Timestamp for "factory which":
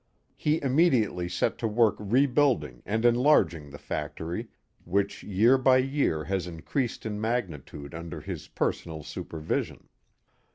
3.77-5.21